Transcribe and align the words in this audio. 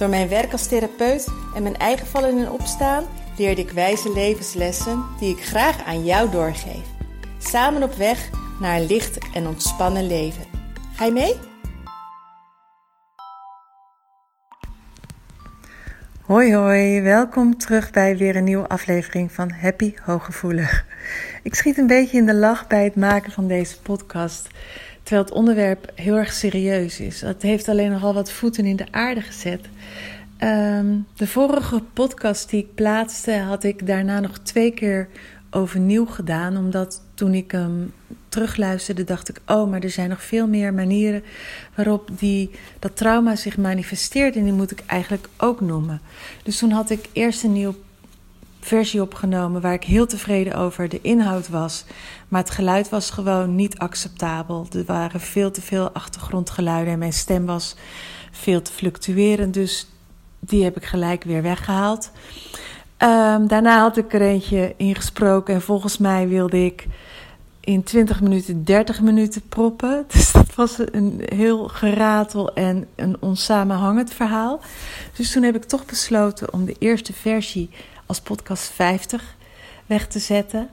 Door 0.00 0.08
mijn 0.08 0.28
werk 0.28 0.52
als 0.52 0.66
therapeut 0.66 1.28
en 1.54 1.62
mijn 1.62 1.76
eigen 1.76 2.06
vallen 2.06 2.38
en 2.38 2.50
opstaan 2.50 3.04
leerde 3.36 3.60
ik 3.60 3.70
wijze 3.70 4.12
levenslessen 4.12 5.04
die 5.18 5.36
ik 5.36 5.44
graag 5.44 5.84
aan 5.84 6.04
jou 6.04 6.30
doorgeef. 6.30 6.84
Samen 7.38 7.82
op 7.82 7.94
weg 7.94 8.30
naar 8.60 8.76
een 8.76 8.86
licht 8.86 9.18
en 9.34 9.46
ontspannen 9.46 10.06
leven. 10.06 10.44
Ga 10.94 11.04
je 11.04 11.12
mee? 11.12 11.34
Hoi 16.20 16.54
hoi, 16.54 17.00
welkom 17.00 17.58
terug 17.58 17.90
bij 17.90 18.16
weer 18.16 18.36
een 18.36 18.44
nieuwe 18.44 18.68
aflevering 18.68 19.32
van 19.32 19.50
Happy 19.50 19.94
Hooggevoelig. 20.02 20.84
Ik 21.42 21.54
schiet 21.54 21.78
een 21.78 21.86
beetje 21.86 22.18
in 22.18 22.26
de 22.26 22.34
lach 22.34 22.66
bij 22.66 22.84
het 22.84 22.96
maken 22.96 23.32
van 23.32 23.46
deze 23.46 23.80
podcast, 23.80 24.48
terwijl 25.10 25.28
het 25.28 25.38
onderwerp 25.38 25.92
heel 25.94 26.16
erg 26.16 26.32
serieus 26.32 27.00
is. 27.00 27.20
Het 27.20 27.42
heeft 27.42 27.68
alleen 27.68 27.90
nogal 27.90 28.14
wat 28.14 28.30
voeten 28.30 28.64
in 28.64 28.76
de 28.76 28.86
aarde 28.90 29.20
gezet. 29.20 29.60
Ehm, 30.36 30.86
de 31.16 31.26
vorige 31.26 31.82
podcast 31.92 32.50
die 32.50 32.60
ik 32.60 32.74
plaatste, 32.74 33.32
had 33.32 33.64
ik 33.64 33.86
daarna 33.86 34.20
nog 34.20 34.38
twee 34.38 34.70
keer 34.70 35.08
overnieuw 35.50 36.06
gedaan. 36.06 36.56
Omdat 36.56 37.02
toen 37.14 37.34
ik 37.34 37.50
hem 37.50 37.92
terugluisterde, 38.28 39.04
dacht 39.04 39.28
ik: 39.28 39.40
oh, 39.46 39.70
maar 39.70 39.80
er 39.82 39.90
zijn 39.90 40.08
nog 40.08 40.22
veel 40.22 40.46
meer 40.46 40.74
manieren 40.74 41.22
waarop 41.74 42.08
die, 42.18 42.50
dat 42.78 42.96
trauma 42.96 43.36
zich 43.36 43.56
manifesteert. 43.56 44.36
En 44.36 44.44
die 44.44 44.52
moet 44.52 44.70
ik 44.70 44.82
eigenlijk 44.86 45.28
ook 45.36 45.60
noemen. 45.60 46.00
Dus 46.42 46.58
toen 46.58 46.70
had 46.70 46.90
ik 46.90 47.08
eerst 47.12 47.44
een 47.44 47.52
nieuwe 47.52 47.74
versie 48.60 49.02
opgenomen 49.02 49.60
waar 49.60 49.72
ik 49.72 49.84
heel 49.84 50.06
tevreden 50.06 50.54
over 50.54 50.88
de 50.88 51.00
inhoud 51.02 51.48
was. 51.48 51.84
Maar 52.28 52.40
het 52.40 52.50
geluid 52.50 52.88
was 52.88 53.10
gewoon 53.10 53.54
niet 53.54 53.78
acceptabel. 53.78 54.66
Er 54.72 54.84
waren 54.84 55.20
veel 55.20 55.50
te 55.50 55.62
veel 55.62 55.90
achtergrondgeluiden 55.90 56.92
en 56.92 56.98
mijn 56.98 57.12
stem 57.12 57.46
was 57.46 57.76
veel 58.30 58.62
te 58.62 58.72
fluctuerend. 58.72 59.54
Dus 59.54 59.86
die 60.40 60.64
heb 60.64 60.76
ik 60.76 60.84
gelijk 60.84 61.24
weer 61.24 61.42
weggehaald. 61.42 62.10
Um, 62.98 63.46
daarna 63.48 63.80
had 63.80 63.96
ik 63.96 64.14
er 64.14 64.22
eentje 64.22 64.74
ingesproken 64.76 65.54
en 65.54 65.62
volgens 65.62 65.98
mij 65.98 66.28
wilde 66.28 66.64
ik 66.64 66.86
in 67.60 67.82
20 67.82 68.20
minuten 68.20 68.64
30 68.64 69.00
minuten 69.00 69.42
proppen. 69.48 70.04
Dus 70.12 70.32
dat 70.32 70.54
was 70.54 70.78
een 70.92 71.22
heel 71.24 71.68
geratel 71.68 72.54
en 72.54 72.86
een 72.94 73.16
onsamenhangend 73.20 74.12
verhaal. 74.12 74.60
Dus 75.16 75.32
toen 75.32 75.42
heb 75.42 75.56
ik 75.56 75.64
toch 75.64 75.86
besloten 75.86 76.52
om 76.52 76.64
de 76.64 76.76
eerste 76.78 77.12
versie 77.12 77.70
als 78.10 78.20
podcast 78.20 78.70
50 78.70 79.36
weg 79.86 80.06
te 80.06 80.18
zetten. 80.18 80.68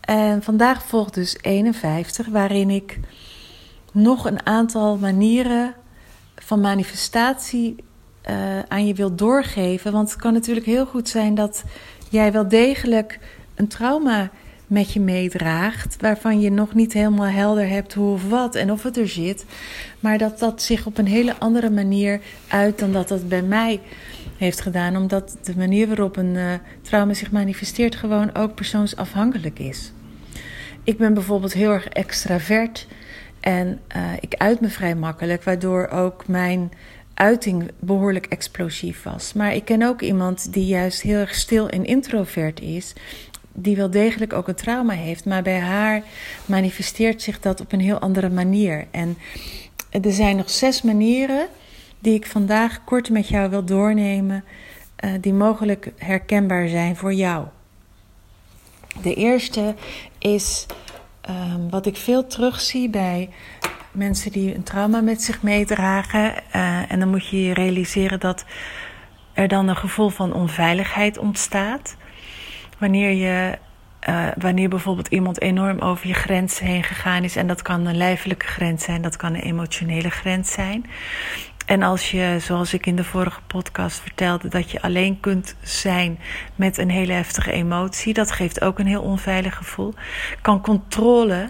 En 0.00 0.42
vandaag 0.42 0.82
volgt 0.86 1.14
dus 1.14 1.38
51, 1.40 2.26
waarin 2.26 2.70
ik 2.70 3.00
nog 3.92 4.26
een 4.26 4.46
aantal 4.46 4.96
manieren 4.96 5.74
van 6.36 6.60
manifestatie 6.60 7.76
uh, 8.30 8.58
aan 8.68 8.86
je 8.86 8.94
wilt 8.94 9.18
doorgeven. 9.18 9.92
Want 9.92 10.10
het 10.10 10.20
kan 10.20 10.32
natuurlijk 10.32 10.66
heel 10.66 10.86
goed 10.86 11.08
zijn 11.08 11.34
dat 11.34 11.64
jij 12.10 12.32
wel 12.32 12.48
degelijk 12.48 13.18
een 13.54 13.68
trauma 13.68 14.30
met 14.66 14.92
je 14.92 15.00
meedraagt, 15.00 15.96
waarvan 16.00 16.40
je 16.40 16.50
nog 16.50 16.74
niet 16.74 16.92
helemaal 16.92 17.26
helder 17.26 17.68
hebt 17.68 17.94
hoe 17.94 18.12
of 18.12 18.28
wat 18.28 18.54
en 18.54 18.72
of 18.72 18.82
het 18.82 18.96
er 18.96 19.08
zit, 19.08 19.44
maar 20.00 20.18
dat 20.18 20.38
dat 20.38 20.62
zich 20.62 20.86
op 20.86 20.98
een 20.98 21.06
hele 21.06 21.34
andere 21.38 21.70
manier 21.70 22.20
uit 22.48 22.78
dan 22.78 22.92
dat 22.92 23.08
dat 23.08 23.28
bij 23.28 23.42
mij 23.42 23.80
heeft 24.44 24.60
gedaan, 24.60 24.96
omdat 24.96 25.36
de 25.42 25.56
manier 25.56 25.86
waarop 25.86 26.16
een 26.16 26.34
uh, 26.34 26.52
trauma 26.82 27.14
zich 27.14 27.30
manifesteert 27.30 27.96
gewoon 27.96 28.34
ook 28.34 28.54
persoonsafhankelijk 28.54 29.58
is. 29.58 29.92
Ik 30.84 30.98
ben 30.98 31.14
bijvoorbeeld 31.14 31.52
heel 31.52 31.70
erg 31.70 31.88
extravert 31.88 32.86
en 33.40 33.80
uh, 33.96 34.02
ik 34.20 34.34
uit 34.34 34.60
me 34.60 34.68
vrij 34.68 34.94
makkelijk, 34.94 35.42
waardoor 35.42 35.88
ook 35.88 36.26
mijn 36.26 36.72
uiting 37.14 37.70
behoorlijk 37.78 38.26
explosief 38.26 39.02
was. 39.02 39.32
Maar 39.32 39.54
ik 39.54 39.64
ken 39.64 39.82
ook 39.82 40.00
iemand 40.00 40.52
die 40.52 40.66
juist 40.66 41.02
heel 41.02 41.18
erg 41.18 41.34
stil 41.34 41.68
en 41.68 41.84
introvert 41.84 42.60
is. 42.60 42.92
Die 43.52 43.76
wel 43.76 43.90
degelijk 43.90 44.32
ook 44.32 44.48
een 44.48 44.54
trauma 44.54 44.92
heeft. 44.92 45.24
Maar 45.24 45.42
bij 45.42 45.58
haar 45.58 46.02
manifesteert 46.46 47.22
zich 47.22 47.40
dat 47.40 47.60
op 47.60 47.72
een 47.72 47.80
heel 47.80 47.98
andere 47.98 48.30
manier. 48.30 48.86
En 48.90 49.18
er 49.90 50.12
zijn 50.12 50.36
nog 50.36 50.50
zes 50.50 50.82
manieren 50.82 51.46
die 52.04 52.14
ik 52.14 52.26
vandaag 52.26 52.84
kort 52.84 53.10
met 53.10 53.28
jou 53.28 53.50
wil 53.50 53.64
doornemen. 53.64 54.44
Uh, 55.04 55.10
die 55.20 55.32
mogelijk 55.32 55.92
herkenbaar 55.96 56.68
zijn 56.68 56.96
voor 56.96 57.12
jou. 57.12 57.46
De 59.02 59.14
eerste 59.14 59.74
is 60.18 60.66
um, 61.30 61.70
wat 61.70 61.86
ik 61.86 61.96
veel 61.96 62.26
terugzie 62.26 62.90
bij 62.90 63.30
mensen 63.92 64.32
die 64.32 64.54
een 64.54 64.62
trauma 64.62 65.00
met 65.00 65.22
zich 65.22 65.42
meedragen. 65.42 66.34
Uh, 66.56 66.92
en 66.92 66.98
dan 66.98 67.08
moet 67.08 67.28
je 67.28 67.42
je 67.42 67.54
realiseren 67.54 68.20
dat 68.20 68.44
er 69.32 69.48
dan 69.48 69.68
een 69.68 69.76
gevoel 69.76 70.08
van 70.08 70.32
onveiligheid 70.32 71.18
ontstaat. 71.18 71.96
Wanneer 72.78 73.10
je. 73.10 73.58
Uh, 74.08 74.26
wanneer 74.38 74.68
bijvoorbeeld 74.68 75.08
iemand 75.08 75.40
enorm 75.40 75.78
over 75.78 76.06
je 76.06 76.14
grens 76.14 76.58
heen 76.58 76.82
gegaan 76.82 77.24
is, 77.24 77.36
en 77.36 77.46
dat 77.46 77.62
kan 77.62 77.86
een 77.86 77.96
lijfelijke 77.96 78.46
grens 78.46 78.84
zijn, 78.84 79.02
dat 79.02 79.16
kan 79.16 79.34
een 79.34 79.40
emotionele 79.40 80.10
grens 80.10 80.52
zijn. 80.52 80.86
En 81.64 81.82
als 81.82 82.10
je, 82.10 82.36
zoals 82.40 82.74
ik 82.74 82.86
in 82.86 82.96
de 82.96 83.04
vorige 83.04 83.40
podcast 83.46 84.00
vertelde, 84.00 84.48
dat 84.48 84.70
je 84.70 84.82
alleen 84.82 85.20
kunt 85.20 85.56
zijn 85.62 86.18
met 86.54 86.78
een 86.78 86.90
hele 86.90 87.12
heftige 87.12 87.52
emotie, 87.52 88.14
dat 88.14 88.32
geeft 88.32 88.60
ook 88.60 88.78
een 88.78 88.86
heel 88.86 89.02
onveilig 89.02 89.56
gevoel. 89.56 89.94
Kan 90.42 90.60
controle 90.60 91.48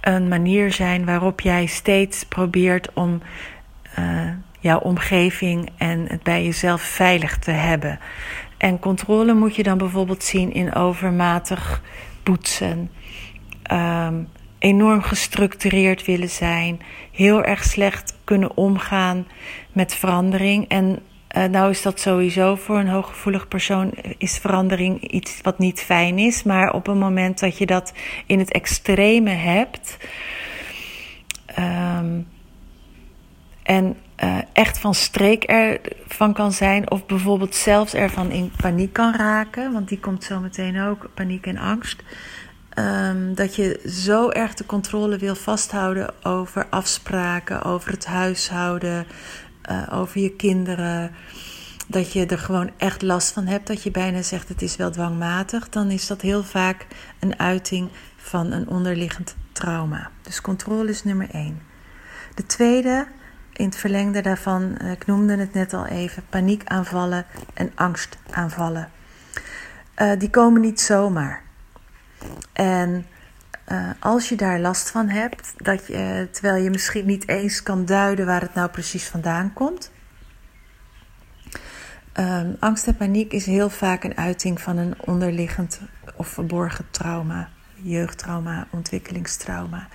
een 0.00 0.28
manier 0.28 0.72
zijn 0.72 1.04
waarop 1.04 1.40
jij 1.40 1.66
steeds 1.66 2.24
probeert 2.24 2.92
om 2.92 3.22
uh, 3.98 4.28
jouw 4.60 4.78
omgeving 4.78 5.70
en 5.76 6.06
het 6.08 6.22
bij 6.22 6.44
jezelf 6.44 6.82
veilig 6.82 7.38
te 7.38 7.50
hebben. 7.50 7.98
En 8.56 8.78
controle 8.78 9.34
moet 9.34 9.56
je 9.56 9.62
dan 9.62 9.78
bijvoorbeeld 9.78 10.24
zien 10.24 10.52
in 10.52 10.74
overmatig 10.74 11.82
poetsen, 12.22 12.90
um, 13.72 14.28
enorm 14.62 15.02
gestructureerd 15.02 16.04
willen 16.04 16.30
zijn, 16.30 16.80
heel 17.12 17.44
erg 17.44 17.64
slecht 17.64 18.14
kunnen 18.24 18.56
omgaan 18.56 19.26
met 19.72 19.94
verandering 19.94 20.68
en 20.68 20.98
uh, 21.36 21.44
nou 21.44 21.70
is 21.70 21.82
dat 21.82 22.00
sowieso 22.00 22.54
voor 22.54 22.78
een 22.78 22.88
hooggevoelig 22.88 23.48
persoon 23.48 23.92
is 24.18 24.38
verandering 24.38 25.10
iets 25.10 25.40
wat 25.42 25.58
niet 25.58 25.80
fijn 25.80 26.18
is. 26.18 26.42
Maar 26.42 26.72
op 26.72 26.86
een 26.86 26.98
moment 26.98 27.40
dat 27.40 27.58
je 27.58 27.66
dat 27.66 27.92
in 28.26 28.38
het 28.38 28.52
extreme 28.52 29.30
hebt. 29.30 29.96
Um, 31.58 32.28
en 33.62 33.96
uh, 34.24 34.38
echt 34.52 34.78
van 34.78 34.94
streek 34.94 35.44
ervan 35.44 36.32
kan 36.32 36.52
zijn. 36.52 36.90
Of 36.90 37.06
bijvoorbeeld 37.06 37.54
zelfs 37.54 37.94
ervan 37.94 38.30
in 38.30 38.52
paniek 38.56 38.92
kan 38.92 39.14
raken. 39.14 39.72
Want 39.72 39.88
die 39.88 40.00
komt 40.00 40.24
zo 40.24 40.40
meteen 40.40 40.80
ook, 40.80 41.10
paniek 41.14 41.46
en 41.46 41.58
angst. 41.58 42.02
Um, 42.78 43.34
dat 43.34 43.56
je 43.56 43.80
zo 43.86 44.30
erg 44.30 44.54
de 44.54 44.66
controle 44.66 45.16
wil 45.16 45.34
vasthouden 45.34 46.24
over 46.24 46.66
afspraken, 46.70 47.62
over 47.62 47.90
het 47.90 48.06
huishouden, 48.06 49.06
uh, 49.70 49.88
over 49.92 50.20
je 50.20 50.36
kinderen. 50.36 51.10
Dat 51.86 52.12
je 52.12 52.26
er 52.26 52.38
gewoon 52.38 52.70
echt 52.76 53.02
last 53.02 53.32
van 53.32 53.46
hebt. 53.46 53.66
Dat 53.66 53.82
je 53.82 53.90
bijna 53.90 54.22
zegt 54.22 54.48
het 54.48 54.62
is 54.62 54.76
wel 54.76 54.90
dwangmatig. 54.90 55.68
Dan 55.68 55.90
is 55.90 56.06
dat 56.06 56.20
heel 56.20 56.42
vaak 56.42 56.86
een 57.20 57.38
uiting 57.38 57.88
van 58.16 58.52
een 58.52 58.68
onderliggend 58.68 59.34
trauma. 59.52 60.10
Dus 60.22 60.40
controle 60.40 60.90
is 60.90 61.04
nummer 61.04 61.30
één. 61.30 61.62
De 62.34 62.46
tweede, 62.46 63.06
in 63.52 63.64
het 63.64 63.76
verlengde 63.76 64.20
daarvan, 64.20 64.76
eh, 64.76 64.90
ik 64.90 65.06
noemde 65.06 65.36
het 65.36 65.52
net 65.52 65.74
al 65.74 65.86
even, 65.86 66.22
paniekaanvallen 66.30 67.26
en 67.54 67.72
angstaanvallen. 67.74 68.90
Uh, 69.96 70.12
die 70.18 70.30
komen 70.30 70.60
niet 70.60 70.80
zomaar. 70.80 71.42
En 72.62 73.06
uh, 73.68 73.90
als 74.00 74.28
je 74.28 74.36
daar 74.36 74.60
last 74.60 74.90
van 74.90 75.08
hebt, 75.08 75.54
dat 75.56 75.86
je, 75.86 76.28
terwijl 76.30 76.62
je 76.62 76.70
misschien 76.70 77.06
niet 77.06 77.28
eens 77.28 77.62
kan 77.62 77.84
duiden 77.84 78.26
waar 78.26 78.40
het 78.40 78.54
nou 78.54 78.70
precies 78.70 79.08
vandaan 79.08 79.52
komt. 79.52 79.90
Um, 82.16 82.56
angst 82.58 82.86
en 82.86 82.96
paniek 82.96 83.32
is 83.32 83.46
heel 83.46 83.70
vaak 83.70 84.04
een 84.04 84.16
uiting 84.16 84.60
van 84.60 84.76
een 84.76 84.94
onderliggend 85.00 85.80
of 86.16 86.28
verborgen 86.28 86.86
trauma, 86.90 87.48
jeugdtrauma, 87.74 88.66
ontwikkelingstrauma. 88.70 89.88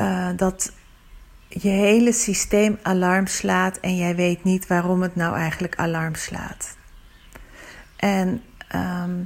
Uh, 0.00 0.28
dat 0.36 0.72
je 1.48 1.68
hele 1.68 2.12
systeem 2.12 2.78
alarm 2.82 3.26
slaat 3.26 3.76
en 3.76 3.96
jij 3.96 4.16
weet 4.16 4.44
niet 4.44 4.66
waarom 4.66 5.02
het 5.02 5.16
nou 5.16 5.36
eigenlijk 5.36 5.76
alarm 5.76 6.14
slaat. 6.14 6.76
En 7.96 8.42
ehm, 8.68 9.20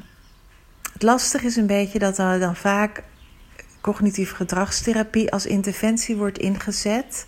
het 0.99 1.07
lastige 1.07 1.47
is 1.47 1.57
een 1.57 1.67
beetje 1.67 1.99
dat 1.99 2.19
er 2.19 2.39
dan 2.39 2.57
vaak 2.57 3.03
cognitieve 3.81 4.35
gedragstherapie 4.35 5.33
als 5.33 5.47
interventie 5.47 6.17
wordt 6.17 6.39
ingezet. 6.39 7.27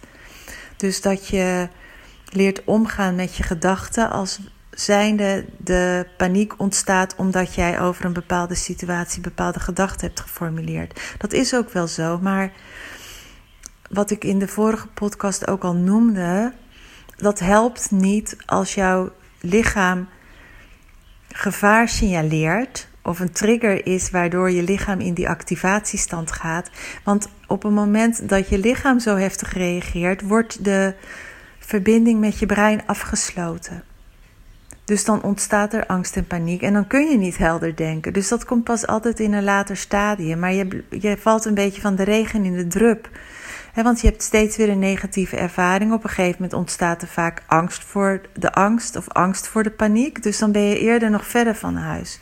Dus 0.77 1.01
dat 1.01 1.27
je 1.27 1.69
leert 2.33 2.65
omgaan 2.65 3.15
met 3.15 3.37
je 3.37 3.43
gedachten 3.43 4.11
als 4.11 4.41
zijnde 4.71 5.45
de 5.57 6.07
paniek 6.17 6.61
ontstaat 6.61 7.15
omdat 7.17 7.55
jij 7.55 7.81
over 7.81 8.05
een 8.05 8.13
bepaalde 8.13 8.55
situatie 8.55 9.21
bepaalde 9.21 9.61
gedachten 9.61 10.07
hebt 10.07 10.21
geformuleerd. 10.21 11.01
Dat 11.19 11.33
is 11.33 11.55
ook 11.55 11.71
wel 11.71 11.87
zo, 11.87 12.19
maar 12.19 12.53
wat 13.91 14.11
ik 14.11 14.25
in 14.25 14.39
de 14.39 14.49
vorige 14.49 14.87
podcast 14.87 15.49
ook 15.49 15.65
al 15.65 15.75
noemde, 15.75 16.53
dat 17.17 17.39
helpt 17.39 17.91
niet 17.91 18.37
als 18.47 18.75
jouw 18.75 19.13
lichaam 19.41 20.09
gevaar 21.29 21.89
signaleert 21.89 22.89
of 23.03 23.21
een 23.21 23.33
trigger 23.33 23.87
is 23.87 24.11
waardoor 24.11 24.51
je 24.51 24.63
lichaam 24.63 25.01
in 25.01 25.15
die 25.15 25.29
activatiestand 25.29 26.33
gaat. 26.33 26.71
Want 27.05 27.29
op 27.47 27.63
het 27.63 27.73
moment 27.73 28.29
dat 28.29 28.49
je 28.49 28.59
lichaam 28.59 29.01
zo 29.01 29.17
heftig 29.17 29.53
reageert, 29.53 30.23
wordt 30.23 30.65
de 30.65 30.95
verbinding 31.59 32.21
met 32.21 32.39
je 32.39 32.47
brein 32.47 32.87
afgesloten. 32.87 33.83
Dus 34.85 35.05
dan 35.05 35.23
ontstaat 35.23 35.73
er 35.73 35.87
angst 35.87 36.17
en 36.17 36.27
paniek 36.27 36.63
en 36.63 36.73
dan 36.73 36.87
kun 36.87 37.11
je 37.11 37.19
niet 37.19 37.39
helder 37.39 37.77
denken. 37.77 38.13
Dus 38.13 38.29
dat 38.29 38.45
komt 38.45 38.65
pas 38.65 38.87
altijd 38.87 39.21
in 39.21 39.33
een 39.33 39.45
later 39.45 39.77
stadium. 39.77 40.39
Maar 40.39 40.53
je, 40.53 40.85
je 40.91 41.17
valt 41.19 41.45
een 41.45 41.55
beetje 41.55 41.81
van 41.81 41.95
de 41.95 42.03
regen 42.03 42.45
in 42.45 42.57
de 42.57 42.67
drup. 42.67 43.09
want 43.75 44.01
je 44.01 44.07
hebt 44.07 44.23
steeds 44.23 44.57
weer 44.57 44.69
een 44.69 44.79
negatieve 44.79 45.37
ervaring. 45.37 45.93
Op 45.93 46.05
een 46.05 46.11
gegeven 46.11 46.35
moment 46.35 46.53
ontstaat 46.53 47.03
er 47.03 47.09
vaak 47.09 47.43
angst 47.47 47.85
voor 47.85 48.21
de 48.35 48.53
angst 48.53 48.97
of 48.97 49.09
angst 49.09 49.47
voor 49.47 49.63
de 49.63 49.71
paniek. 49.71 50.23
Dus 50.23 50.39
dan 50.39 50.53
ben 50.53 50.63
je 50.63 50.79
eerder 50.79 51.11
nog 51.11 51.27
verder 51.27 51.55
van 51.55 51.77
huis. 51.77 52.19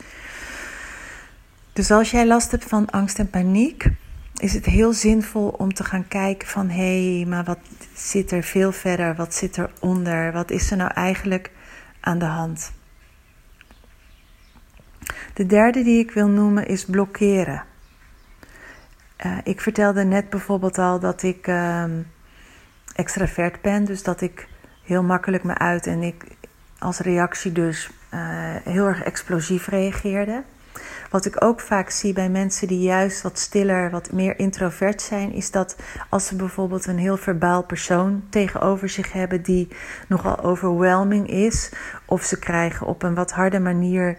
Dus 1.79 1.91
als 1.91 2.11
jij 2.11 2.27
last 2.27 2.51
hebt 2.51 2.65
van 2.65 2.91
angst 2.91 3.19
en 3.19 3.31
paniek, 3.31 3.91
is 4.37 4.55
het 4.55 4.65
heel 4.65 4.93
zinvol 4.93 5.49
om 5.49 5.75
te 5.75 5.85
gaan 5.85 6.09
kijken 6.09 6.49
van 6.49 6.69
hé, 6.69 7.17
hey, 7.17 7.27
maar 7.27 7.45
wat 7.45 7.59
zit 7.95 8.31
er 8.31 8.43
veel 8.43 8.73
verder? 8.73 9.15
Wat 9.15 9.35
zit 9.35 9.57
er 9.57 9.71
onder? 9.81 10.33
Wat 10.33 10.51
is 10.51 10.71
er 10.71 10.77
nou 10.77 10.91
eigenlijk 10.95 11.51
aan 12.01 12.19
de 12.19 12.25
hand? 12.25 12.73
De 15.35 15.47
derde 15.47 15.83
die 15.83 15.99
ik 15.99 16.11
wil 16.11 16.29
noemen 16.29 16.67
is 16.67 16.85
blokkeren. 16.85 17.65
Uh, 19.27 19.39
ik 19.45 19.61
vertelde 19.61 20.05
net 20.05 20.31
bijvoorbeeld 20.31 20.79
al 20.79 20.99
dat 20.99 21.23
ik 21.23 21.47
uh, 21.47 21.85
extravert 22.95 23.61
ben, 23.61 23.85
dus 23.85 24.03
dat 24.03 24.21
ik 24.21 24.49
heel 24.83 25.03
makkelijk 25.03 25.45
me 25.45 25.59
uit 25.59 25.87
en 25.87 26.03
ik 26.03 26.25
als 26.79 26.99
reactie 26.99 27.53
dus 27.53 27.91
uh, 28.15 28.21
heel 28.65 28.87
erg 28.87 29.03
explosief 29.03 29.67
reageerde. 29.69 30.43
Wat 31.11 31.25
ik 31.25 31.45
ook 31.45 31.61
vaak 31.61 31.91
zie 31.91 32.13
bij 32.13 32.29
mensen 32.29 32.69
die 32.69 32.81
juist 32.81 33.23
wat 33.23 33.39
stiller, 33.39 33.91
wat 33.91 34.13
meer 34.13 34.39
introvert 34.39 35.03
zijn, 35.03 35.33
is 35.33 35.51
dat 35.51 35.77
als 36.09 36.27
ze 36.27 36.37
bijvoorbeeld 36.37 36.87
een 36.87 36.99
heel 36.99 37.17
verbaal 37.17 37.63
persoon 37.63 38.23
tegenover 38.31 38.89
zich 38.89 39.13
hebben 39.13 39.43
die 39.43 39.69
nogal 40.09 40.41
overwhelming 40.41 41.29
is, 41.29 41.73
of 42.05 42.23
ze 42.23 42.39
krijgen 42.39 42.87
op 42.87 43.03
een 43.03 43.15
wat 43.15 43.33
harde 43.33 43.61
manier 43.61 44.19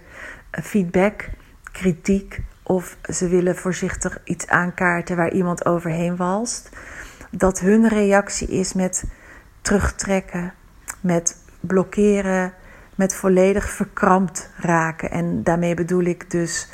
eh, 0.49 0.63
feedback, 0.63 1.29
kritiek, 1.71 2.41
of 2.63 2.97
ze 3.03 3.27
willen 3.27 3.55
voorzichtig 3.55 4.19
iets 4.23 4.47
aankaarten 4.47 5.15
waar 5.15 5.31
iemand 5.31 5.65
overheen 5.65 6.15
walst, 6.15 6.69
dat 7.31 7.59
hun 7.59 7.87
reactie 7.87 8.47
is 8.47 8.73
met 8.73 9.03
terugtrekken, 9.61 10.53
met 11.01 11.37
blokkeren, 11.59 12.53
met 12.99 13.15
volledig 13.15 13.69
verkrampt 13.69 14.49
raken. 14.57 15.11
En 15.11 15.43
daarmee 15.43 15.73
bedoel 15.73 16.03
ik 16.03 16.31
dus 16.31 16.67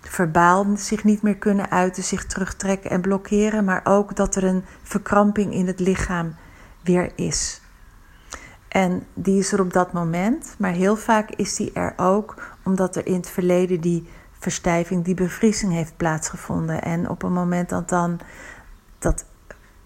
verbaal 0.00 0.66
zich 0.76 1.04
niet 1.04 1.22
meer 1.22 1.36
kunnen 1.36 1.70
uiten, 1.70 2.02
zich 2.02 2.26
terugtrekken 2.26 2.90
en 2.90 3.00
blokkeren, 3.00 3.64
maar 3.64 3.80
ook 3.84 4.16
dat 4.16 4.36
er 4.36 4.44
een 4.44 4.64
verkramping 4.82 5.54
in 5.54 5.66
het 5.66 5.80
lichaam 5.80 6.34
weer 6.82 7.12
is. 7.14 7.60
En 8.68 9.06
die 9.14 9.38
is 9.38 9.52
er 9.52 9.60
op 9.60 9.72
dat 9.72 9.92
moment, 9.92 10.54
maar 10.58 10.72
heel 10.72 10.96
vaak 10.96 11.30
is 11.30 11.56
die 11.56 11.72
er 11.72 11.92
ook 11.96 12.34
omdat 12.62 12.96
er 12.96 13.06
in 13.06 13.14
het 13.14 13.30
verleden 13.30 13.80
die 13.80 14.08
verstijving, 14.38 15.04
die 15.04 15.14
bevriezing 15.14 15.72
heeft 15.72 15.96
plaatsgevonden. 15.96 16.82
En 16.82 17.08
op 17.08 17.22
een 17.22 17.32
moment 17.32 17.68
dat 17.68 17.88
dan 17.88 18.20
dat 18.98 19.24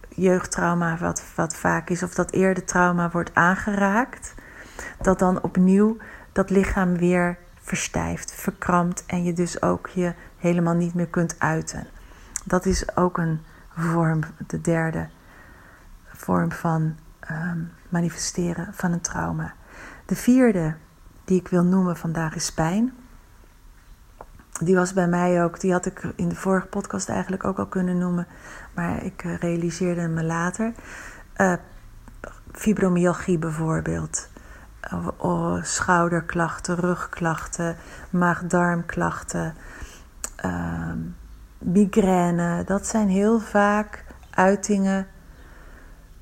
jeugdtrauma, 0.08 0.99
wat, 0.99 1.23
wat 1.35 1.56
vaak 1.56 1.91
is, 1.91 2.02
of 2.02 2.14
dat 2.14 2.32
eerder 2.32 2.64
trauma 2.64 3.11
wordt 3.11 3.35
aangeraakt, 3.35 4.33
dat 5.00 5.19
dan 5.19 5.43
opnieuw 5.43 5.97
dat 6.32 6.50
lichaam 6.50 6.97
weer 6.97 7.38
verstijft, 7.55 8.32
verkrampt 8.32 9.06
en 9.06 9.25
je 9.25 9.32
dus 9.32 9.62
ook 9.62 9.88
je 9.88 10.15
helemaal 10.37 10.75
niet 10.75 10.94
meer 10.94 11.09
kunt 11.09 11.35
uiten. 11.38 11.87
Dat 12.44 12.67
is 12.67 12.97
ook 12.97 13.19
een 13.19 13.41
vorm, 13.76 14.21
de 14.47 14.61
derde 14.61 15.09
vorm 16.06 16.53
van 16.53 16.97
ehm, 17.21 17.59
manifesteren 17.88 18.75
van 18.75 18.93
een 18.93 19.00
trauma. 19.00 19.55
De 20.06 20.17
vierde 20.17 20.75
die 21.25 21.41
ik 21.41 21.49
wil 21.49 21.65
noemen 21.65 21.97
vandaag 21.97 22.35
is 22.35 22.53
pijn. 22.53 22.93
Die 24.61 24.75
was 24.75 24.93
bij 24.93 25.09
mij 25.09 25.44
ook, 25.44 25.61
die 25.61 25.73
had 25.73 25.87
ik 25.87 26.03
in 26.17 26.29
de 26.29 26.35
vorige 26.35 26.67
podcast 26.67 27.09
eigenlijk 27.09 27.44
ook 27.44 27.59
al 27.59 27.67
kunnen 27.67 27.99
noemen, 27.99 28.27
maar 28.75 29.05
ik 29.05 29.25
eh, 29.25 29.37
realiseerde 29.37 30.09
me 30.09 30.25
later. 30.25 30.73
Uh, 31.37 31.53
fibromyalgie 32.53 33.38
bijvoorbeeld. 33.38 34.29
Oh, 35.16 35.62
schouderklachten, 35.62 36.76
rugklachten, 36.76 37.76
maag-darmklachten, 38.10 39.54
uh, 40.44 40.92
migraine. 41.58 42.64
Dat 42.64 42.86
zijn 42.86 43.08
heel 43.08 43.40
vaak 43.40 44.04
uitingen 44.31 45.06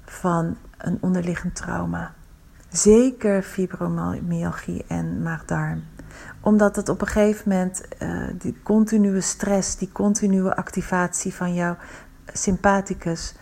van 0.04 0.56
een 0.78 0.98
onderliggend 1.00 1.54
trauma. 1.54 2.14
Zeker 2.68 3.42
fibromyalgie 3.42 4.84
en 4.88 5.22
maag-darm. 5.22 5.84
Omdat 6.40 6.76
het 6.76 6.88
op 6.88 7.00
een 7.00 7.06
gegeven 7.06 7.48
moment 7.48 7.82
uh, 7.98 8.28
die 8.38 8.62
continue 8.62 9.20
stress, 9.20 9.76
die 9.76 9.92
continue 9.92 10.54
activatie 10.54 11.34
van 11.34 11.54
jouw 11.54 11.76
sympathicus, 12.32 13.34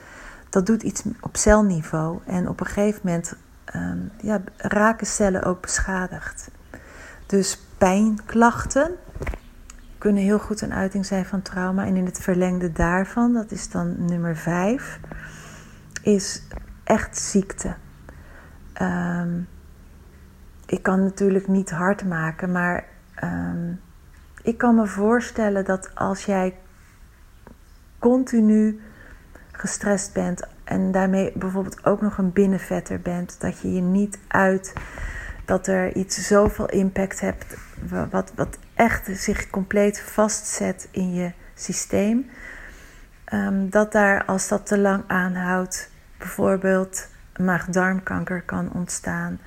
dat 0.50 0.66
doet 0.66 0.82
iets 0.82 1.02
op 1.20 1.36
celniveau. 1.36 2.18
En 2.26 2.48
op 2.48 2.60
een 2.60 2.66
gegeven 2.66 3.00
moment 3.04 3.36
um, 3.74 4.10
ja, 4.20 4.40
raken 4.56 5.06
cellen 5.06 5.42
ook 5.42 5.60
beschadigd. 5.60 6.50
Dus 7.26 7.60
pijnklachten 7.78 8.90
kunnen 9.98 10.22
heel 10.22 10.38
goed 10.38 10.60
een 10.60 10.74
uiting 10.74 11.06
zijn 11.06 11.24
van 11.26 11.42
trauma. 11.42 11.86
En 11.86 11.96
in 11.96 12.04
het 12.04 12.18
verlengde 12.18 12.72
daarvan, 12.72 13.32
dat 13.32 13.50
is 13.50 13.70
dan 13.70 14.04
nummer 14.04 14.36
vijf, 14.36 15.00
is 16.02 16.42
echt 16.84 17.18
ziekte. 17.18 17.74
Um, 18.82 19.48
ik 20.66 20.82
kan 20.82 21.02
natuurlijk 21.02 21.48
niet 21.48 21.70
hard 21.70 22.04
maken, 22.04 22.52
maar 22.52 22.84
um, 23.24 23.80
ik 24.42 24.58
kan 24.58 24.74
me 24.74 24.86
voorstellen 24.86 25.64
dat 25.64 25.94
als 25.94 26.24
jij 26.24 26.58
continu 27.98 28.80
gestrest 29.52 30.12
bent 30.12 30.46
en 30.70 30.92
daarmee 30.92 31.32
bijvoorbeeld 31.34 31.84
ook 31.84 32.00
nog 32.00 32.18
een 32.18 32.32
binnenvetter 32.32 33.00
bent, 33.00 33.40
dat 33.40 33.60
je 33.60 33.72
je 33.72 33.80
niet 33.80 34.18
uit, 34.28 34.72
dat 35.44 35.66
er 35.66 35.96
iets 35.96 36.26
zoveel 36.26 36.68
impact 36.68 37.20
hebt, 37.20 37.56
wat, 38.10 38.32
wat 38.34 38.58
echt 38.74 39.08
zich 39.12 39.50
compleet 39.50 40.00
vastzet 40.00 40.88
in 40.90 41.14
je 41.14 41.32
systeem, 41.54 42.30
um, 43.32 43.70
dat 43.70 43.92
daar 43.92 44.24
als 44.24 44.48
dat 44.48 44.66
te 44.66 44.78
lang 44.78 45.04
aanhoudt, 45.06 45.90
bijvoorbeeld 46.18 47.08
maag-darmkanker 47.36 48.42
kan 48.42 48.72
ontstaan, 48.72 49.40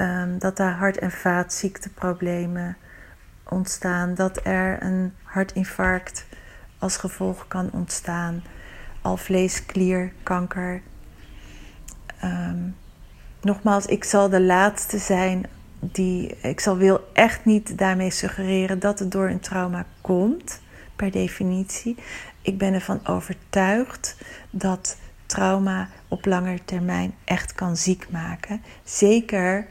um, 0.00 0.38
dat 0.38 0.56
daar 0.56 0.74
hart- 0.74 0.98
en 0.98 1.10
vaatziekteproblemen 1.10 2.76
ontstaan, 3.48 4.14
dat 4.14 4.40
er 4.44 4.82
een 4.82 5.14
hartinfarct 5.22 6.26
als 6.78 6.96
gevolg 6.96 7.48
kan 7.48 7.70
ontstaan 7.72 8.42
alvleesklierkanker. 9.06 10.82
Um, 12.24 12.76
nogmaals, 13.40 13.86
ik 13.86 14.04
zal 14.04 14.28
de 14.28 14.40
laatste 14.40 14.98
zijn 14.98 15.46
die. 15.80 16.36
Ik 16.42 16.60
zal 16.60 16.76
wil 16.76 17.00
echt 17.12 17.44
niet 17.44 17.78
daarmee 17.78 18.10
suggereren 18.10 18.78
dat 18.78 18.98
het 18.98 19.10
door 19.10 19.28
een 19.28 19.40
trauma 19.40 19.86
komt, 20.00 20.60
per 20.96 21.10
definitie. 21.10 21.96
Ik 22.42 22.58
ben 22.58 22.74
ervan 22.74 23.06
overtuigd 23.06 24.16
dat 24.50 24.96
trauma 25.26 25.88
op 26.08 26.24
lange 26.24 26.58
termijn 26.64 27.14
echt 27.24 27.52
kan 27.52 27.76
ziek 27.76 28.10
maken. 28.10 28.62
Zeker 28.84 29.66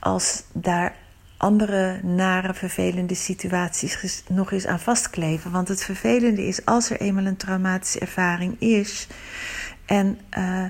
als 0.00 0.42
daar 0.52 0.94
andere 1.42 2.00
nare, 2.02 2.54
vervelende 2.54 3.14
situaties 3.14 4.22
nog 4.28 4.52
eens 4.52 4.66
aan 4.66 4.80
vastkleven. 4.80 5.50
Want 5.50 5.68
het 5.68 5.84
vervelende 5.84 6.46
is 6.46 6.64
als 6.64 6.90
er 6.90 7.00
eenmaal 7.00 7.24
een 7.24 7.36
traumatische 7.36 7.98
ervaring 7.98 8.60
is 8.60 9.06
en 9.86 10.18
uh, 10.38 10.64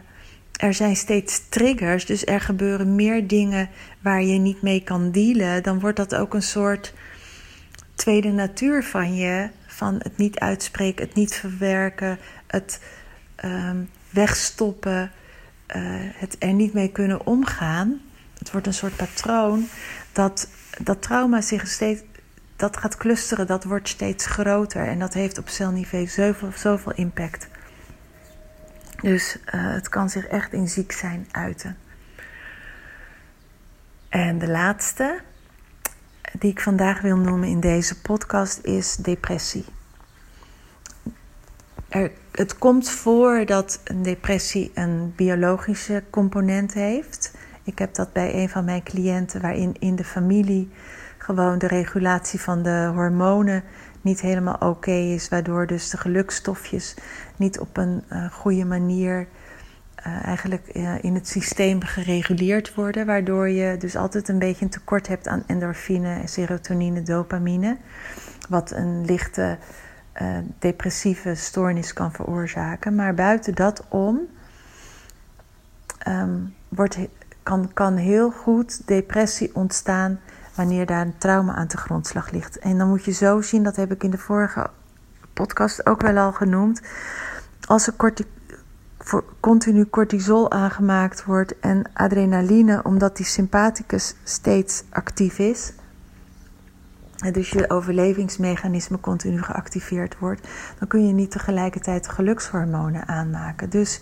er 0.53 0.75
zijn 0.75 0.97
steeds 0.97 1.49
triggers, 1.49 2.07
dus 2.07 2.27
er 2.27 2.41
gebeuren 2.41 2.95
meer 2.95 3.27
dingen 3.27 3.69
waar 4.01 4.23
je 4.23 4.39
niet 4.39 4.63
mee 4.63 4.83
kan 4.83 5.11
dealen, 5.11 5.63
dan 5.63 5.81
wordt 5.81 5.97
dat 5.97 6.15
ook 6.15 6.35
een 6.35 6.43
soort 6.43 6.95
tweede 7.95 8.31
natuur 8.31 8.85
van 8.85 9.15
je, 9.15 9.49
van 9.67 9.95
het 9.95 10.17
niet 10.17 10.39
uitspreken, 10.39 11.07
het 11.07 11.15
niet 11.15 11.35
verwerken, 11.35 12.19
het 12.47 12.81
um, 13.45 13.91
wegstoppen, 14.11 15.11
uh, 15.77 15.83
het 15.97 16.37
er 16.39 16.53
niet 16.53 16.73
mee 16.73 16.91
kunnen 16.91 17.27
omgaan. 17.27 18.01
Het 18.39 18.51
wordt 18.51 18.67
een 18.67 18.75
soort 18.75 18.97
patroon 18.97 19.69
dat 20.13 20.49
dat 20.83 21.03
trauma 21.03 21.41
zich 21.41 21.67
steeds 21.67 22.03
dat 22.57 22.77
gaat 22.77 22.97
clusteren, 22.97 23.47
dat 23.47 23.65
wordt 23.65 23.89
steeds 23.89 24.27
groter 24.27 24.87
en 24.87 24.99
dat 24.99 25.15
heeft 25.15 25.39
op 25.39 25.49
celniveau 25.49 26.07
zoveel, 26.55 26.93
impact. 26.93 27.49
Dus 29.01 29.37
uh, 29.37 29.73
het 29.73 29.89
kan 29.89 30.11
zich 30.11 30.27
echt 30.27 30.53
in 30.53 30.69
ziek 30.69 30.93
zijn 30.93 31.29
uiten. 31.31 31.77
En 34.09 34.39
de 34.39 34.49
laatste 34.49 35.21
die 36.39 36.51
ik 36.51 36.61
vandaag 36.61 37.01
wil 37.01 37.17
noemen 37.17 37.49
in 37.49 37.61
deze 37.61 38.01
podcast 38.01 38.59
is 38.63 38.97
depressie. 38.97 39.65
Het 42.31 42.59
komt 42.59 42.91
voor 42.91 43.47
dat 43.47 43.81
een 43.85 44.03
depressie 44.03 44.71
een 44.75 45.13
biologische 45.17 46.03
component 46.11 46.73
heeft. 46.73 47.32
Ik 47.65 47.79
heb 47.79 47.95
dat 47.95 48.13
bij 48.13 48.35
een 48.35 48.49
van 48.49 48.65
mijn 48.65 48.83
cliënten, 48.83 49.41
waarin 49.41 49.77
in 49.79 49.97
de 49.97 50.05
familie 50.05 50.71
gewoon 51.19 51.59
de 51.59 51.67
regulatie 51.67 52.41
van 52.41 52.63
de 52.63 52.91
hormonen 52.95 53.63
niet 54.01 54.21
helemaal 54.21 54.57
oké 54.61 54.91
is, 54.91 55.29
waardoor 55.29 55.67
dus 55.67 55.91
de 55.91 55.97
gelukstofjes 55.97 56.95
niet 57.37 57.59
op 57.59 57.77
een 57.77 58.03
uh, 58.13 58.33
goede 58.33 58.65
manier 58.65 59.27
uh, 60.07 60.25
eigenlijk 60.27 60.71
uh, 60.75 61.05
in 61.05 61.15
het 61.15 61.29
systeem 61.29 61.83
gereguleerd 61.83 62.75
worden, 62.75 63.07
waardoor 63.07 63.49
je 63.49 63.77
dus 63.77 63.97
altijd 63.97 64.29
een 64.29 64.39
beetje 64.39 64.65
een 64.65 64.71
tekort 64.71 65.07
hebt 65.07 65.29
aan 65.29 65.45
endorfine, 65.47 66.21
serotonine, 66.25 67.03
dopamine, 67.03 67.77
wat 68.49 68.71
een 68.71 69.05
lichte 69.05 69.59
depressieve 70.59 71.35
stoornis 71.35 71.93
kan 71.93 72.13
veroorzaken. 72.13 72.95
Maar 72.95 73.15
buiten 73.15 73.55
dat 73.55 73.85
om 73.89 74.21
um, 76.09 76.55
wordt, 76.69 76.99
kan, 77.43 77.71
kan 77.73 77.97
heel 77.97 78.31
goed 78.31 78.87
depressie 78.87 79.51
ontstaan 79.55 80.21
wanneer 80.55 80.87
daar 80.87 81.07
een 81.07 81.19
trauma 81.19 81.55
aan 81.55 81.69
de 81.69 81.77
grondslag 81.77 82.31
ligt. 82.31 82.59
En 82.59 82.79
dan 82.79 82.89
moet 82.89 83.05
je 83.05 83.13
zo 83.13 83.41
zien, 83.41 83.63
dat 83.63 83.77
heb 83.77 83.93
ik 83.93 84.03
in 84.03 84.11
de 84.11 84.19
vorige 84.19 84.71
podcast 85.33 85.87
ook 85.87 86.03
wel 86.03 86.17
al 86.17 86.33
genoemd. 86.33 86.83
Als 87.67 87.87
er 87.87 87.95
continu 89.41 89.87
cortisol 89.87 90.51
aangemaakt 90.51 91.25
wordt 91.25 91.59
en 91.59 91.91
adrenaline, 91.93 92.83
omdat 92.83 93.17
die 93.17 93.27
sympathicus 93.27 94.15
steeds 94.25 94.85
actief 94.91 95.39
is. 95.39 95.73
Dus 97.33 97.51
je 97.51 97.71
overlevingsmechanisme 97.71 99.01
continu 99.01 99.43
geactiveerd 99.43 100.19
wordt, 100.19 100.49
dan 100.79 100.89
kun 100.89 101.07
je 101.07 101.13
niet 101.13 101.31
tegelijkertijd 101.31 102.09
gelukshormonen 102.09 103.09
aanmaken. 103.09 103.71
Dus 103.71 104.01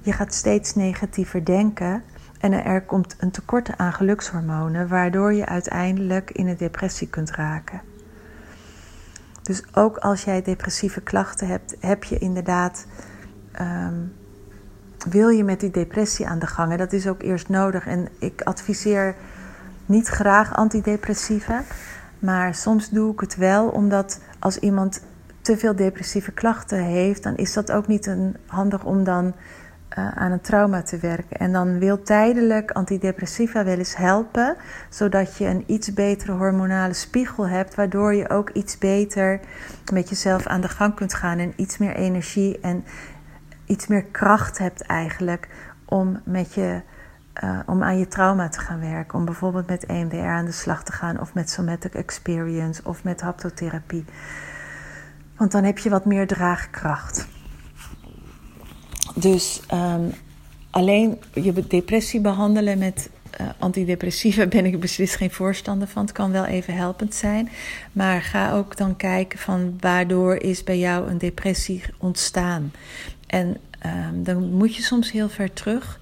je 0.00 0.12
gaat 0.12 0.34
steeds 0.34 0.74
negatiever 0.74 1.44
denken. 1.44 2.02
En 2.38 2.64
er 2.64 2.82
komt 2.82 3.16
een 3.18 3.30
tekort 3.30 3.76
aan 3.76 3.92
gelukshormonen, 3.92 4.88
waardoor 4.88 5.32
je 5.32 5.46
uiteindelijk 5.46 6.30
in 6.30 6.46
een 6.46 6.56
depressie 6.56 7.08
kunt 7.08 7.30
raken. 7.30 7.80
Dus 9.42 9.62
ook 9.74 9.96
als 9.96 10.24
jij 10.24 10.42
depressieve 10.42 11.00
klachten 11.00 11.46
hebt, 11.46 11.76
heb 11.80 12.04
je 12.04 12.18
inderdaad. 12.18 12.86
Um, 13.60 14.12
wil 15.10 15.28
je 15.28 15.44
met 15.44 15.60
die 15.60 15.70
depressie 15.70 16.26
aan 16.26 16.38
de 16.38 16.46
gang? 16.46 16.72
En 16.72 16.78
dat 16.78 16.92
is 16.92 17.06
ook 17.06 17.22
eerst 17.22 17.48
nodig. 17.48 17.86
En 17.86 18.08
ik 18.18 18.42
adviseer 18.42 19.14
niet 19.86 20.08
graag 20.08 20.56
antidepressiva. 20.56 21.62
Maar 22.18 22.54
soms 22.54 22.90
doe 22.90 23.12
ik 23.12 23.20
het 23.20 23.36
wel, 23.36 23.68
omdat 23.68 24.20
als 24.38 24.58
iemand 24.58 25.00
te 25.40 25.56
veel 25.56 25.76
depressieve 25.76 26.32
klachten 26.32 26.78
heeft, 26.78 27.22
dan 27.22 27.36
is 27.36 27.52
dat 27.52 27.72
ook 27.72 27.86
niet 27.86 28.06
een, 28.06 28.36
handig 28.46 28.84
om 28.84 29.04
dan 29.04 29.34
uh, 29.98 30.08
aan 30.08 30.32
een 30.32 30.40
trauma 30.40 30.82
te 30.82 30.98
werken. 30.98 31.36
En 31.36 31.52
dan 31.52 31.78
wil 31.78 32.02
tijdelijk 32.02 32.70
antidepressiva 32.70 33.64
wel 33.64 33.78
eens 33.78 33.96
helpen, 33.96 34.56
zodat 34.88 35.36
je 35.36 35.46
een 35.46 35.64
iets 35.66 35.92
betere 35.92 36.32
hormonale 36.32 36.92
spiegel 36.92 37.48
hebt, 37.48 37.74
waardoor 37.74 38.14
je 38.14 38.30
ook 38.30 38.50
iets 38.50 38.78
beter 38.78 39.40
met 39.92 40.08
jezelf 40.08 40.46
aan 40.46 40.60
de 40.60 40.68
gang 40.68 40.94
kunt 40.94 41.14
gaan 41.14 41.38
en 41.38 41.52
iets 41.56 41.78
meer 41.78 41.94
energie 41.94 42.60
en 42.60 42.84
iets 43.66 43.86
meer 43.86 44.04
kracht 44.04 44.58
hebt 44.58 44.82
eigenlijk 44.82 45.48
om 45.84 46.20
met 46.24 46.54
je. 46.54 46.80
Uh, 47.44 47.58
om 47.66 47.82
aan 47.82 47.98
je 47.98 48.08
trauma 48.08 48.48
te 48.48 48.60
gaan 48.60 48.80
werken. 48.80 49.18
Om 49.18 49.24
bijvoorbeeld 49.24 49.66
met 49.66 49.86
EMDR 49.86 50.16
aan 50.16 50.44
de 50.44 50.52
slag 50.52 50.84
te 50.84 50.92
gaan, 50.92 51.20
of 51.20 51.34
met 51.34 51.50
somatic 51.50 51.94
experience, 51.94 52.80
of 52.84 53.04
met 53.04 53.20
haptotherapie. 53.20 54.04
Want 55.36 55.52
dan 55.52 55.64
heb 55.64 55.78
je 55.78 55.90
wat 55.90 56.04
meer 56.04 56.26
draagkracht. 56.26 57.28
Dus 59.14 59.60
um, 59.74 60.12
alleen 60.70 61.18
je 61.34 61.66
depressie 61.66 62.20
behandelen 62.20 62.78
met 62.78 63.10
uh, 63.40 63.46
antidepressiva 63.58 64.46
ben 64.56 64.64
ik 64.64 64.80
beslist 64.80 65.16
geen 65.16 65.30
voorstander 65.30 65.88
van. 65.88 66.02
Het 66.02 66.12
kan 66.12 66.30
wel 66.30 66.44
even 66.44 66.74
helpend 66.74 67.14
zijn. 67.14 67.48
Maar 67.92 68.22
ga 68.22 68.52
ook 68.52 68.76
dan 68.76 68.96
kijken 68.96 69.38
van 69.38 69.76
waardoor 69.80 70.36
is 70.36 70.64
bij 70.64 70.78
jou 70.78 71.10
een 71.10 71.18
depressie 71.18 71.82
ontstaan. 71.98 72.72
En 73.26 73.56
um, 73.86 74.22
dan 74.24 74.52
moet 74.52 74.76
je 74.76 74.82
soms 74.82 75.12
heel 75.12 75.28
ver 75.28 75.52
terug 75.52 75.98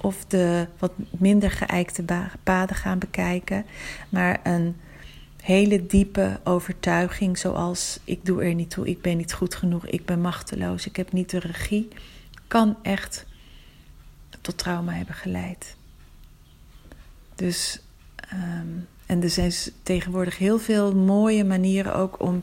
of 0.00 0.24
de 0.24 0.66
wat 0.78 0.92
minder 1.10 1.50
geëikte 1.50 2.04
paden 2.42 2.76
gaan 2.76 2.98
bekijken. 2.98 3.64
Maar 4.08 4.40
een 4.42 4.76
hele 5.42 5.86
diepe 5.86 6.40
overtuiging, 6.44 7.38
zoals 7.38 8.00
ik 8.04 8.24
doe 8.24 8.42
er 8.42 8.54
niet 8.54 8.70
toe, 8.70 8.88
ik 8.88 9.02
ben 9.02 9.16
niet 9.16 9.32
goed 9.32 9.54
genoeg, 9.54 9.86
ik 9.86 10.04
ben 10.04 10.20
machteloos, 10.20 10.86
ik 10.86 10.96
heb 10.96 11.12
niet 11.12 11.30
de 11.30 11.38
regie 11.38 11.88
kan 12.48 12.76
echt 12.82 13.26
tot 14.40 14.58
trauma 14.58 14.92
hebben 14.92 15.14
geleid. 15.14 15.76
Dus, 17.34 17.80
um, 18.32 18.86
en 19.06 19.22
er 19.22 19.30
zijn 19.30 19.52
tegenwoordig 19.82 20.38
heel 20.38 20.58
veel 20.58 20.94
mooie 20.94 21.44
manieren 21.44 21.94
ook 21.94 22.20
om 22.20 22.42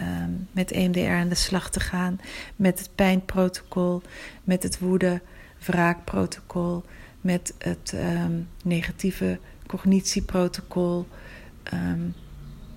um, 0.00 0.48
met 0.52 0.70
EMDR 0.70 1.10
aan 1.10 1.28
de 1.28 1.34
slag 1.34 1.70
te 1.70 1.80
gaan. 1.80 2.20
Met 2.56 2.78
het 2.78 2.90
pijnprotocol, 2.94 4.02
met 4.44 4.62
het 4.62 4.78
woede-wraakprotocol, 4.78 6.84
met 7.20 7.54
het 7.58 7.92
um, 7.94 8.48
negatieve 8.62 9.38
cognitieprotocol. 9.66 11.06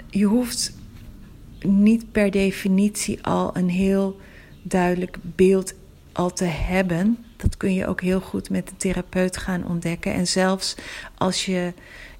je 0.10 0.26
hoeft 0.26 0.74
niet 1.62 2.12
per 2.12 2.32
definitie 2.32 3.24
al 3.24 3.58
een 3.58 3.70
heel 3.70 4.20
duidelijk 4.62 5.18
beeld 5.22 5.74
al 6.20 6.34
te 6.34 6.46
hebben. 6.46 7.26
Dat 7.38 7.58
kun 7.58 7.74
je 7.74 7.88
ook 7.88 8.02
heel 8.02 8.22
goed 8.22 8.50
met 8.50 8.70
een 8.70 8.78
therapeut 8.78 9.38
gaan 9.38 9.68
ontdekken. 9.68 10.14
En 10.14 10.28
zelfs 10.28 10.76
als 11.18 11.46
je 11.46 11.74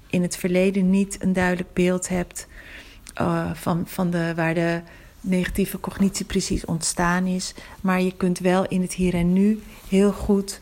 in 0.06 0.22
het 0.22 0.36
verleden 0.36 0.90
niet 0.90 1.22
een 1.22 1.32
duidelijk 1.32 1.72
beeld 1.72 2.08
hebt 2.08 2.46
uh, 3.20 3.50
van, 3.54 3.86
van 3.86 4.10
de, 4.10 4.32
waar 4.36 4.54
de 4.54 4.80
negatieve 5.20 5.80
cognitie 5.80 6.24
precies 6.24 6.64
ontstaan 6.64 7.26
is. 7.26 7.54
Maar 7.80 8.00
je 8.00 8.16
kunt 8.16 8.38
wel 8.38 8.66
in 8.68 8.80
het 8.80 8.92
hier 8.92 9.14
en 9.14 9.32
nu 9.32 9.62
heel 9.88 10.12
goed 10.12 10.60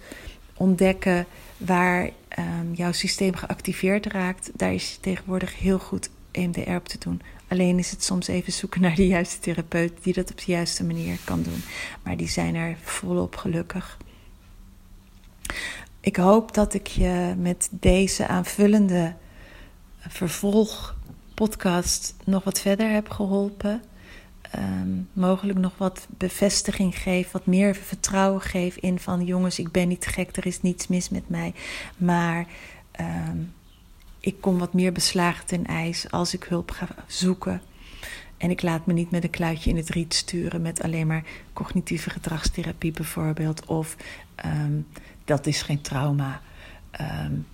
ontdekken 0.54 1.26
waar 1.56 2.04
um, 2.38 2.74
jouw 2.74 2.92
systeem 2.92 3.34
geactiveerd 3.34 4.06
raakt. 4.06 4.50
Daar 4.54 4.74
is 4.74 4.98
tegenwoordig 5.00 5.58
heel 5.58 5.78
goed 5.78 6.10
EMDR 6.30 6.70
op 6.70 6.88
te 6.88 6.98
doen. 6.98 7.20
Alleen 7.48 7.78
is 7.78 7.90
het 7.90 8.04
soms 8.04 8.26
even 8.26 8.52
zoeken 8.52 8.80
naar 8.80 8.94
de 8.94 9.06
juiste 9.06 9.38
therapeut 9.38 9.92
die 10.02 10.12
dat 10.12 10.30
op 10.30 10.38
de 10.38 10.52
juiste 10.52 10.84
manier 10.84 11.18
kan 11.24 11.42
doen. 11.42 11.62
Maar 12.02 12.16
die 12.16 12.28
zijn 12.28 12.54
er 12.54 12.76
volop 12.82 13.36
gelukkig. 13.36 13.98
Ik 16.00 16.16
hoop 16.16 16.54
dat 16.54 16.74
ik 16.74 16.86
je 16.86 17.34
met 17.38 17.68
deze 17.70 18.26
aanvullende 18.26 19.14
vervolgpodcast 19.98 22.14
nog 22.24 22.44
wat 22.44 22.60
verder 22.60 22.90
heb 22.90 23.10
geholpen. 23.10 23.82
Um, 24.56 25.08
mogelijk 25.12 25.58
nog 25.58 25.72
wat 25.76 26.06
bevestiging 26.10 26.98
geef, 26.98 27.30
wat 27.30 27.46
meer 27.46 27.74
vertrouwen 27.74 28.40
geef 28.40 28.76
in 28.76 28.98
van 28.98 29.24
jongens, 29.24 29.58
ik 29.58 29.70
ben 29.70 29.88
niet 29.88 30.06
gek, 30.06 30.36
er 30.36 30.46
is 30.46 30.62
niets 30.62 30.86
mis 30.86 31.08
met 31.08 31.28
mij. 31.28 31.54
Maar 31.96 32.46
um, 33.00 33.52
ik 34.20 34.40
kom 34.40 34.58
wat 34.58 34.72
meer 34.72 34.92
beslagen 34.92 35.46
ten 35.46 35.66
ijs 35.66 36.10
als 36.10 36.34
ik 36.34 36.44
hulp 36.44 36.70
ga 36.70 36.88
zoeken. 37.06 37.60
En 38.36 38.50
ik 38.50 38.62
laat 38.62 38.86
me 38.86 38.92
niet 38.92 39.10
met 39.10 39.24
een 39.24 39.30
kluitje 39.30 39.70
in 39.70 39.76
het 39.76 39.88
riet 39.88 40.14
sturen 40.14 40.62
met 40.62 40.82
alleen 40.82 41.06
maar 41.06 41.24
cognitieve 41.52 42.10
gedragstherapie 42.10 42.92
bijvoorbeeld. 42.92 43.66
Of 43.66 43.96
um, 44.44 44.86
dat 45.24 45.46
is 45.46 45.62
geen 45.62 45.80
trauma. 45.80 46.40
Um, 47.00 47.46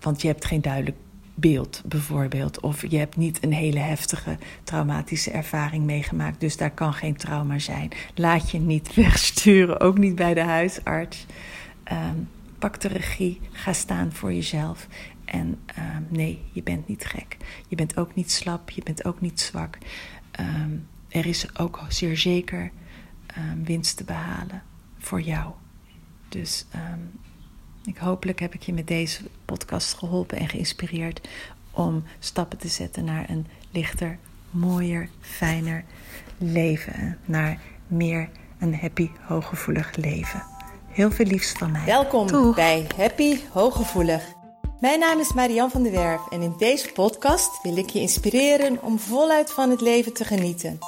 want 0.00 0.22
je 0.22 0.28
hebt 0.28 0.44
geen 0.44 0.60
duidelijk 0.60 0.96
beeld 1.34 1.82
bijvoorbeeld. 1.84 2.60
Of 2.60 2.90
je 2.90 2.98
hebt 2.98 3.16
niet 3.16 3.44
een 3.44 3.52
hele 3.52 3.78
heftige 3.78 4.38
traumatische 4.64 5.30
ervaring 5.30 5.84
meegemaakt. 5.84 6.40
Dus 6.40 6.56
daar 6.56 6.70
kan 6.70 6.94
geen 6.94 7.16
trauma 7.16 7.58
zijn. 7.58 7.90
Laat 8.14 8.50
je 8.50 8.58
niet 8.58 8.94
wegsturen, 9.04 9.80
ook 9.80 9.98
niet 9.98 10.14
bij 10.14 10.34
de 10.34 10.44
huisarts. 10.44 11.26
Um, 11.92 12.28
pak 12.58 12.80
de 12.80 12.88
regie, 12.88 13.40
ga 13.50 13.72
staan 13.72 14.12
voor 14.12 14.32
jezelf. 14.32 14.86
En 15.30 15.46
um, 15.78 16.06
nee, 16.08 16.42
je 16.52 16.62
bent 16.62 16.88
niet 16.88 17.04
gek. 17.04 17.36
Je 17.68 17.76
bent 17.76 17.96
ook 17.96 18.14
niet 18.14 18.30
slap, 18.30 18.70
je 18.70 18.82
bent 18.82 19.04
ook 19.04 19.20
niet 19.20 19.40
zwak. 19.40 19.78
Ehm, 20.30 20.70
er 21.08 21.26
is 21.26 21.58
ook 21.58 21.80
zeer 21.88 22.16
zeker 22.16 22.70
um, 23.38 23.64
winst 23.64 23.96
te 23.96 24.04
behalen 24.04 24.62
voor 24.98 25.20
jou. 25.20 25.52
Dus 26.28 26.66
um, 26.74 27.10
ik, 27.84 27.96
hopelijk 27.96 28.38
heb 28.40 28.54
ik 28.54 28.62
je 28.62 28.72
met 28.72 28.86
deze 28.86 29.22
podcast 29.44 29.94
geholpen 29.94 30.38
en 30.38 30.48
geïnspireerd 30.48 31.28
om 31.70 32.04
stappen 32.18 32.58
te 32.58 32.68
zetten 32.68 33.04
naar 33.04 33.30
een 33.30 33.46
lichter, 33.70 34.18
mooier, 34.50 35.08
fijner 35.20 35.84
leven. 36.38 37.18
Naar 37.24 37.60
meer 37.86 38.28
een 38.58 38.74
happy, 38.74 39.10
hooggevoelig 39.20 39.96
leven. 39.96 40.42
Heel 40.88 41.10
veel 41.10 41.26
liefst 41.26 41.58
van 41.58 41.70
mij. 41.70 41.84
Welkom 41.84 42.54
bij 42.54 42.86
Happy 42.96 43.38
Hooggevoelig. 43.52 44.38
Mijn 44.80 44.98
naam 44.98 45.18
is 45.18 45.32
Marian 45.32 45.70
van 45.70 45.82
der 45.82 45.92
Werf 45.92 46.20
en 46.28 46.42
in 46.42 46.54
deze 46.58 46.92
podcast 46.92 47.62
wil 47.62 47.76
ik 47.76 47.90
je 47.90 48.00
inspireren 48.00 48.82
om 48.82 48.98
voluit 48.98 49.52
van 49.52 49.70
het 49.70 49.80
leven 49.80 50.12
te 50.12 50.24
genieten. 50.24 50.78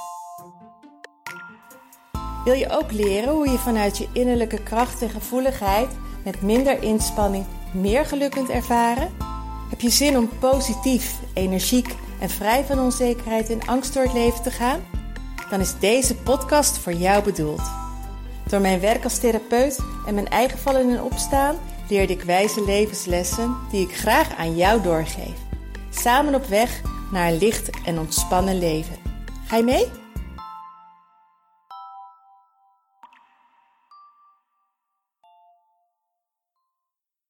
Wil 2.44 2.54
je 2.54 2.70
ook 2.70 2.92
leren 2.92 3.32
hoe 3.32 3.48
je 3.48 3.58
vanuit 3.58 3.98
je 3.98 4.08
innerlijke 4.12 4.62
kracht 4.62 5.02
en 5.02 5.10
gevoeligheid 5.10 5.88
met 6.24 6.42
minder 6.42 6.82
inspanning 6.82 7.44
meer 7.72 8.04
geluk 8.04 8.30
kunt 8.30 8.48
ervaren? 8.48 9.14
Heb 9.70 9.80
je 9.80 9.90
zin 9.90 10.16
om 10.16 10.30
positief, 10.38 11.18
energiek 11.34 11.94
en 12.20 12.30
vrij 12.30 12.64
van 12.64 12.78
onzekerheid 12.78 13.50
en 13.50 13.66
angst 13.66 13.94
door 13.94 14.02
het 14.02 14.12
leven 14.12 14.42
te 14.42 14.50
gaan? 14.50 14.80
Dan 15.50 15.60
is 15.60 15.78
deze 15.78 16.14
podcast 16.14 16.78
voor 16.78 16.92
jou 16.92 17.24
bedoeld. 17.24 17.62
Door 18.48 18.60
mijn 18.60 18.80
werk 18.80 19.04
als 19.04 19.18
therapeut 19.18 19.78
en 20.06 20.14
mijn 20.14 20.28
eigen 20.28 20.58
vallen 20.58 20.90
en 20.90 21.02
opstaan 21.02 21.56
leerde 21.92 22.12
ik 22.12 22.22
wijze 22.22 22.64
levenslessen 22.64 23.56
die 23.70 23.86
ik 23.88 23.96
graag 23.96 24.36
aan 24.36 24.56
jou 24.56 24.82
doorgeef. 24.82 25.36
Samen 25.90 26.34
op 26.34 26.46
weg 26.46 26.80
naar 27.10 27.28
een 27.28 27.38
licht 27.38 27.70
en 27.84 27.98
ontspannen 27.98 28.58
leven. 28.58 28.96
Ga 29.46 29.56
je 29.56 29.62
mee? 29.62 30.01